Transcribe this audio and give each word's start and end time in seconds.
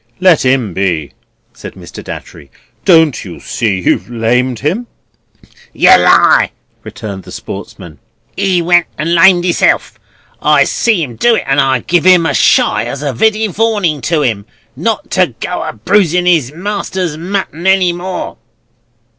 "Let 0.19 0.43
him 0.43 0.73
be!" 0.73 1.11
said 1.53 1.75
Mr. 1.75 2.03
Datchery. 2.03 2.49
"Don't 2.85 3.23
you 3.23 3.39
see 3.39 3.79
you 3.81 3.99
have 3.99 4.09
lamed 4.09 4.57
him?" 4.61 4.87
"Yer 5.73 5.95
lie," 5.99 6.53
returned 6.83 7.21
the 7.21 7.31
sportsman. 7.31 7.99
"'E 8.35 8.63
went 8.63 8.87
and 8.97 9.13
lamed 9.13 9.45
isself. 9.45 9.99
I 10.41 10.63
see 10.63 11.03
'im 11.03 11.17
do 11.17 11.35
it, 11.35 11.43
and 11.45 11.61
I 11.61 11.81
giv' 11.81 12.07
'im 12.07 12.25
a 12.25 12.33
shy 12.33 12.85
as 12.85 13.03
a 13.03 13.13
Widdy 13.13 13.47
warning 13.49 14.01
to 14.09 14.23
'im 14.23 14.47
not 14.75 15.11
to 15.11 15.35
go 15.39 15.61
a 15.61 15.71
bruisin' 15.71 16.25
'is 16.25 16.51
master's 16.51 17.15
mutton 17.15 17.67
any 17.67 17.93
more." 17.93 18.37